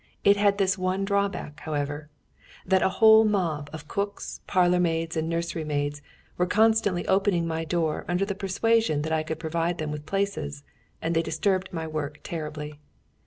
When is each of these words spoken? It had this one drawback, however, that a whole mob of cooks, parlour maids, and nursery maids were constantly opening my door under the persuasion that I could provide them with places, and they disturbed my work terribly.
It 0.23 0.35
had 0.35 0.57
this 0.57 0.79
one 0.79 1.05
drawback, 1.05 1.59
however, 1.59 2.09
that 2.65 2.81
a 2.81 2.89
whole 2.89 3.23
mob 3.23 3.69
of 3.71 3.87
cooks, 3.87 4.41
parlour 4.47 4.79
maids, 4.79 5.15
and 5.15 5.29
nursery 5.29 5.63
maids 5.63 6.01
were 6.37 6.47
constantly 6.47 7.07
opening 7.07 7.45
my 7.45 7.65
door 7.65 8.03
under 8.07 8.25
the 8.25 8.33
persuasion 8.33 9.03
that 9.03 9.13
I 9.13 9.21
could 9.21 9.37
provide 9.37 9.77
them 9.77 9.91
with 9.91 10.07
places, 10.07 10.63
and 11.03 11.13
they 11.13 11.21
disturbed 11.21 11.71
my 11.71 11.85
work 11.85 12.19
terribly. 12.23 12.79